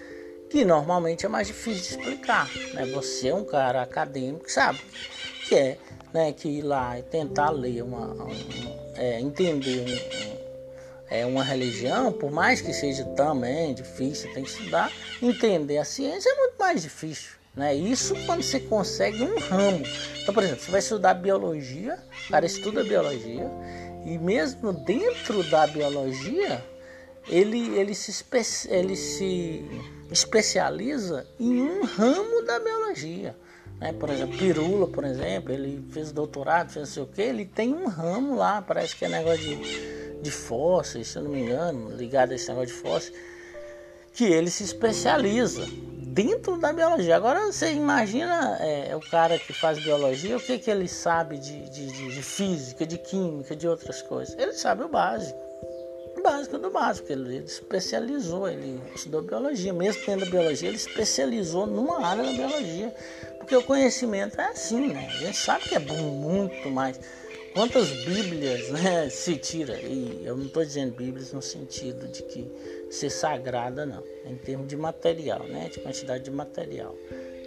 [0.49, 2.85] que normalmente é mais difícil de explicar, né?
[2.93, 4.79] Você é um cara acadêmico, sabe?
[5.47, 5.77] Que é,
[6.13, 8.27] né, que ir lá e tentar ler uma, uma
[8.95, 10.44] é, entender um, um
[11.09, 14.91] é uma religião, por mais que seja também difícil, tem que estudar,
[15.21, 17.31] entender a ciência é muito mais difícil.
[17.55, 17.73] Né?
[17.73, 19.83] Isso quando você consegue um ramo.
[20.21, 23.49] Então, por exemplo, você vai estudar biologia, o cara estuda biologia,
[24.05, 26.63] e mesmo dentro da biologia,
[27.27, 29.65] ele, ele, se, espe ele se
[30.11, 33.35] especializa em um ramo da biologia.
[33.79, 33.93] Né?
[33.93, 37.73] Por exemplo, Pirula, por exemplo, ele fez doutorado, fez não sei o que, ele tem
[37.73, 39.55] um ramo lá, parece que é negócio de,
[40.21, 43.13] de fósseis, se eu não me engano, ligado a esse negócio de fósseis,
[44.13, 45.65] que ele se especializa
[46.15, 47.17] dentro da biologia.
[47.17, 51.69] Agora você imagina é, o cara que faz biologia, o que, que ele sabe de,
[51.69, 54.33] de, de, física, de química, de outras coisas?
[54.39, 55.37] Ele sabe o básico.
[56.23, 57.11] Básico do básico.
[57.11, 59.73] Ele, ele especializou, ele estudou biologia.
[59.73, 62.95] Mesmo tendo biologia, ele especializou numa área da biologia.
[63.37, 65.07] Porque o conhecimento é assim, né?
[65.07, 66.99] A gente sabe que é muito mais.
[67.55, 69.79] Quantas bíblias né, se tira?
[69.79, 72.45] E eu não estou dizendo bíblias no sentido de que
[72.91, 74.03] ser sagrada, não.
[74.25, 75.69] Em termos de material, né?
[75.69, 76.93] De quantidade de material.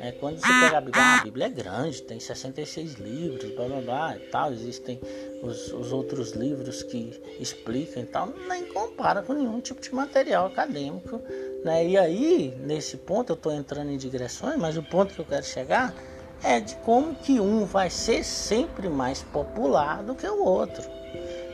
[0.01, 3.67] É, quando você pega a Bíblia, ah, a Bíblia é grande, tem 66 livros, blá
[3.67, 4.51] blá blá e tal.
[4.51, 4.99] Existem
[5.43, 8.33] os, os outros livros que explicam e tal.
[8.49, 11.21] Nem compara com nenhum tipo de material acadêmico.
[11.63, 11.87] Né?
[11.87, 15.45] E aí, nesse ponto, eu estou entrando em digressões, mas o ponto que eu quero
[15.45, 15.95] chegar
[16.43, 20.83] é de como que um vai ser sempre mais popular do que o outro.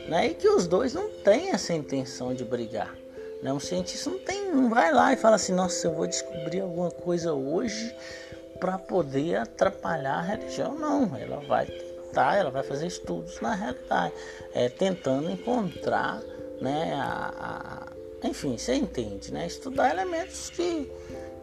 [0.07, 0.27] Né?
[0.27, 2.93] E que os dois não têm essa intenção de brigar.
[3.41, 3.51] Né?
[3.51, 6.91] Um cientista não tem, não vai lá e fala assim, nossa, eu vou descobrir alguma
[6.91, 7.95] coisa hoje
[8.59, 10.75] para poder atrapalhar a religião.
[10.75, 14.13] Não, ela vai tentar, ela vai fazer estudos na realidade,
[14.53, 16.21] é, tentando encontrar,
[16.61, 17.95] né, a, a
[18.27, 19.45] enfim, você entende, né?
[19.45, 20.91] Estudar elementos que,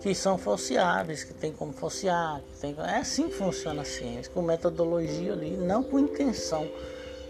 [0.02, 4.42] que são falseáveis, que tem como falsear, tem, é assim que funciona a ciência, com
[4.42, 6.68] metodologia ali, não com intenção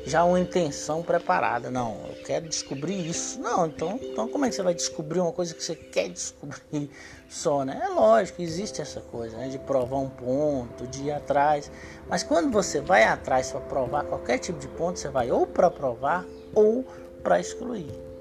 [0.05, 1.71] já uma intenção preparada.
[1.71, 3.41] Não, eu quero descobrir isso.
[3.41, 6.91] Não, então, então como é que você vai descobrir uma coisa que você quer descobrir
[7.29, 7.81] só, né?
[7.85, 9.49] É lógico, existe essa coisa, né?
[9.49, 11.71] De provar um ponto, de ir atrás.
[12.09, 15.71] Mas quando você vai atrás para provar qualquer tipo de ponto, você vai ou para
[15.71, 16.85] provar ou
[17.23, 18.12] para excluir.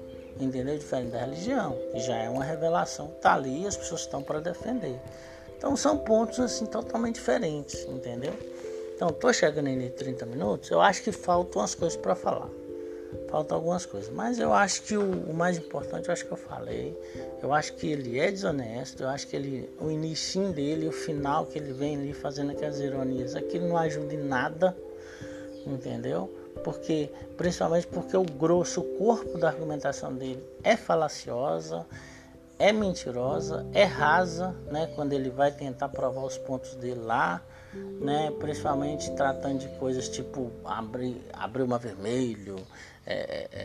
[0.42, 0.76] Entendeu?
[0.76, 4.98] Diferente da religião, já é uma revelação, tá ali as pessoas estão para defender.
[5.56, 8.34] Então são pontos assim totalmente diferentes, entendeu?
[8.94, 12.48] Então, tô chegando em 30 minutos, eu acho que faltam umas coisas para falar.
[13.28, 16.36] Faltam algumas coisas, mas eu acho que o, o, mais importante, eu acho que eu
[16.36, 16.96] falei.
[17.42, 21.46] Eu acho que ele é desonesto, eu acho que ele, o início dele, o final
[21.46, 24.76] que ele vem ali fazendo aquelas ironias, aquilo não ajuda em nada,
[25.66, 26.30] entendeu?
[26.64, 31.86] Porque, principalmente porque o grosso, corpo da argumentação dele é falaciosa,
[32.58, 34.90] é mentirosa, é rasa, né?
[34.94, 37.42] Quando ele vai tentar provar os pontos dele lá,
[38.00, 38.32] né?
[38.38, 42.56] Principalmente tratando de coisas tipo abrir, abrir uma vermelho,
[43.04, 43.58] é, é,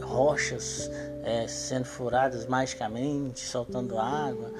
[0.00, 0.90] é, rochas
[1.22, 4.50] é, sendo furadas magicamente, soltando água.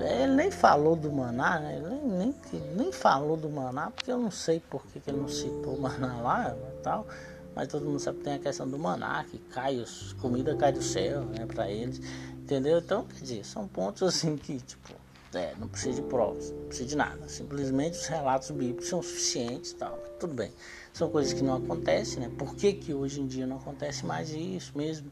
[0.00, 1.82] Ele nem falou do maná, né?
[1.82, 5.28] nem, nem, nem falou do maná, porque eu não sei por que, que ele não
[5.28, 7.06] citou o maná lá e tal.
[7.54, 9.82] Mas todo mundo sabe que tem a questão do maná, que cai,
[10.20, 12.00] comida cai do céu, né, para eles.
[12.34, 12.78] Entendeu?
[12.78, 14.94] Então, quer dizer, são pontos assim que, tipo,
[15.36, 17.28] é, não precisa de provas, não precisa de nada.
[17.28, 19.96] Simplesmente os relatos bíblicos são suficientes tal.
[20.18, 20.52] Tudo bem.
[20.92, 22.30] São coisas que não acontecem, né?
[22.38, 25.10] Por que, que hoje em dia não acontece mais isso mesmo?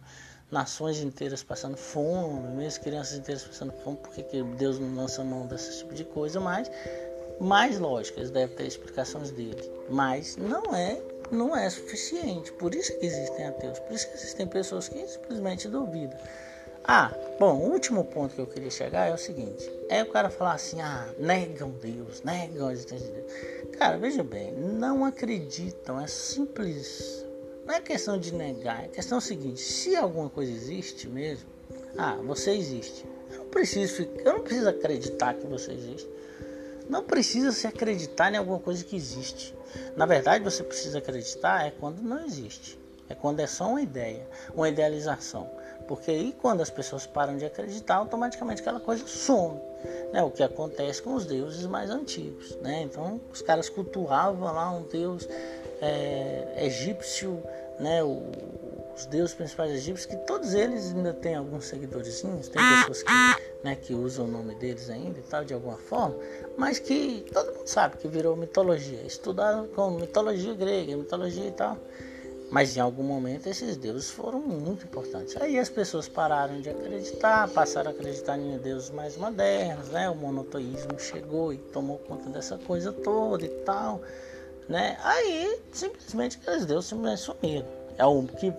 [0.51, 5.23] Nações inteiras passando fome, mesmo crianças inteiras passando fome, por que, que Deus não lança
[5.25, 6.39] mão desse tipo de coisa?
[6.41, 6.71] Mas,
[7.41, 9.71] mais lógico, eles devem ter explicações dele.
[9.91, 12.53] Mas não é, não é suficiente.
[12.53, 16.19] Por isso que existem ateus, por isso que existem pessoas que simplesmente duvidam.
[16.87, 20.29] Ah, bom, o último ponto que eu queria chegar é o seguinte: é o cara
[20.29, 23.33] falar assim, ah, negam Deus, negam a existência de Deus.
[23.79, 27.25] Cara, veja bem, não acreditam, é simples.
[27.65, 31.49] Não é questão de negar, é questão seguinte: se alguma coisa existe mesmo,
[31.97, 33.07] ah, você existe.
[33.33, 36.09] Eu não preciso, eu não preciso acreditar que você existe.
[36.87, 39.55] Não precisa se acreditar em alguma coisa que existe.
[39.97, 42.79] Na verdade, você precisa acreditar é quando não existe.
[43.09, 45.51] É quando é só uma ideia, uma idealização.
[45.87, 49.61] Porque aí quando as pessoas param de acreditar, automaticamente aquela coisa some.
[50.13, 50.23] Né?
[50.23, 52.57] O que acontece com os deuses mais antigos.
[52.57, 52.83] Né?
[52.83, 55.29] Então os caras cultuavam lá um deus
[55.81, 57.43] é, egípcio,
[57.79, 58.03] né?
[58.03, 58.23] O,
[58.97, 63.13] os deuses principais egípcios, que todos eles ainda têm alguns seguidores, tem pessoas que,
[63.65, 66.17] né, que usam o nome deles ainda e tal, de alguma forma,
[66.57, 71.77] mas que todo mundo sabe que virou mitologia, estudado como mitologia grega, mitologia e tal.
[72.51, 75.37] Mas em algum momento esses deuses foram muito importantes.
[75.41, 80.09] Aí as pessoas pararam de acreditar, passaram a acreditar em deuses mais modernos, né?
[80.09, 84.01] O monoteísmo chegou e tomou conta dessa coisa toda e tal,
[84.69, 84.97] né?
[85.03, 87.85] Aí simplesmente aqueles deuses simplesmente sumiram.
[87.97, 88.53] É o que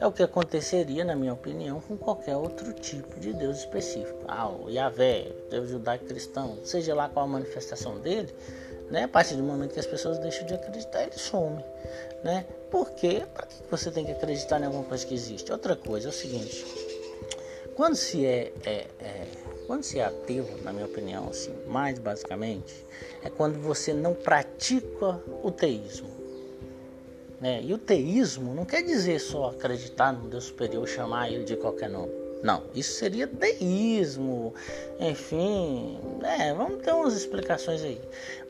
[0.00, 4.18] é o que aconteceria, na minha opinião, com qualquer outro tipo de Deus específico.
[4.26, 8.34] Ah, o Yahvé, Deus judaico cristão, seja lá qual a manifestação dele,
[8.90, 9.04] né?
[9.04, 11.64] A partir do momento que as pessoas deixam de acreditar, ele some.
[12.22, 12.44] Né?
[12.70, 15.50] Porque para que você tem que acreditar em alguma coisa que existe?
[15.50, 16.66] Outra coisa é o seguinte:
[17.74, 19.26] quando se é, é, é
[19.66, 22.84] quando se é ateu, na minha opinião, assim, mais basicamente,
[23.22, 26.10] é quando você não pratica o teísmo.
[27.40, 27.62] Né?
[27.62, 31.88] E o teísmo não quer dizer só acreditar no Deus superior, chamar ele de qualquer
[31.88, 32.19] nome.
[32.42, 34.54] Não, isso seria deísmo,
[34.98, 38.00] enfim, é, vamos ter umas explicações aí.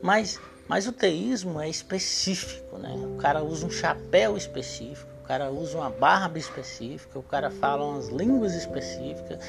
[0.01, 2.93] Mas, mas o teísmo é específico, né?
[3.13, 7.85] O cara usa um chapéu específico, o cara usa uma barba específica, o cara fala
[7.85, 9.39] umas línguas específicas,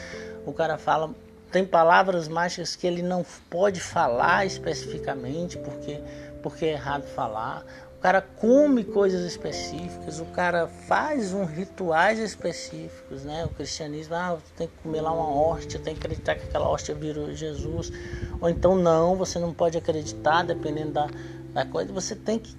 [0.45, 1.15] o cara fala
[1.53, 6.01] tem palavras mágicas que ele não pode falar especificamente porque
[6.43, 7.65] porque é errado falar
[8.03, 13.45] cara come coisas específicas, o cara faz uns rituais específicos, né?
[13.45, 16.97] O cristianismo, ah, tem que comer lá uma hóstia, tem que acreditar que aquela hóstia
[16.97, 17.93] virou Jesus.
[18.41, 21.09] Ou então não, você não pode acreditar, dependendo da,
[21.53, 22.57] da coisa, você tem que,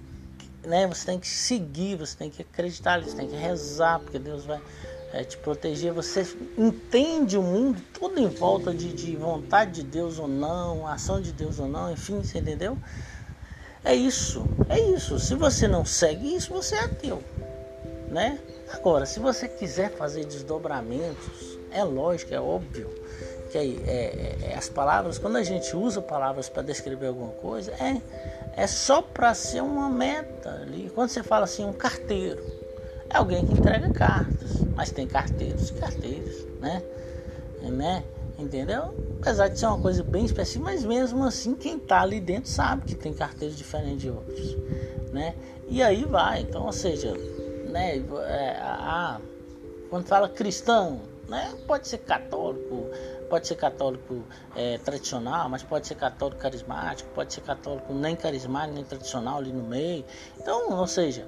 [0.65, 0.87] né?
[0.87, 4.61] Você tem que seguir, você tem que acreditar, você tem que rezar, porque Deus vai
[5.11, 5.91] é, te proteger.
[5.91, 6.25] Você
[6.57, 11.33] entende o mundo tudo em volta de, de vontade de Deus ou não, ação de
[11.33, 12.77] Deus ou não, enfim, você entendeu?
[13.83, 15.19] É isso, é isso.
[15.19, 17.21] Se você não segue isso, você é ateu,
[18.09, 18.39] né?
[18.71, 22.89] Agora, se você quiser fazer desdobramentos, é lógico, é óbvio
[23.51, 27.71] que é, é, é as palavras, quando a gente usa palavras para descrever alguma coisa,
[27.73, 28.01] é,
[28.55, 30.91] é só para ser uma meta ali.
[30.95, 32.43] Quando você fala assim, um carteiro,
[33.09, 36.45] é alguém que entrega cartas, mas tem carteiros e carteiros.
[36.59, 36.81] né?
[37.61, 38.03] né?
[38.37, 39.17] Entendeu?
[39.21, 42.83] Apesar de ser uma coisa bem específica, mas mesmo assim quem tá ali dentro sabe
[42.83, 44.57] que tem carteiros diferentes de outros,
[45.11, 45.35] né?
[45.67, 47.13] E aí vai, então, ou seja,
[47.69, 47.97] né?
[48.27, 49.21] É, a,
[49.89, 51.53] quando fala cristão, né?
[51.65, 52.89] Pode ser católico,
[53.29, 54.25] pode ser católico
[54.55, 59.53] é, tradicional, mas pode ser católico carismático, pode ser católico nem carismático nem tradicional ali
[59.53, 60.03] no meio.
[60.37, 61.27] Então, ou seja,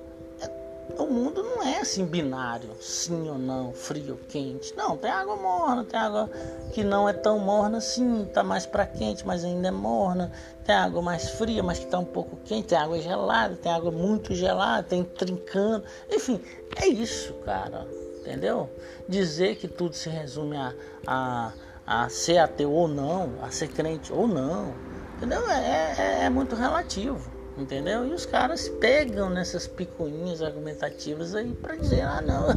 [0.97, 4.73] o mundo não é assim binário, sim ou não, frio ou quente.
[4.75, 6.29] Não, tem água morna, tem água
[6.73, 10.31] que não é tão morna assim, tá mais para quente, mas ainda é morna.
[10.63, 13.91] Tem água mais fria, mas que tá um pouco quente, tem água gelada, tem água
[13.91, 15.83] muito gelada, tem trincando.
[16.09, 16.39] Enfim,
[16.75, 17.87] é isso, cara.
[18.21, 18.69] Entendeu?
[19.07, 20.73] Dizer que tudo se resume a,
[21.05, 21.53] a,
[21.85, 24.73] a ser ateu ou não, a ser crente ou não,
[25.17, 25.47] entendeu?
[25.49, 28.05] É, é, é muito relativo entendeu?
[28.05, 32.47] E os caras pegam nessas picuinhas argumentativas aí para dizer, ah não,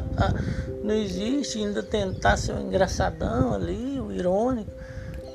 [0.84, 4.70] não existe, ainda tentar ser um engraçadão ali, o irônico,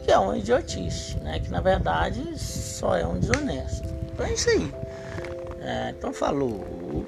[0.03, 1.39] que é uma idiotice, né?
[1.39, 3.87] Que na verdade só é um desonesto.
[4.13, 4.71] Então é isso aí.
[5.61, 7.07] É, então falou.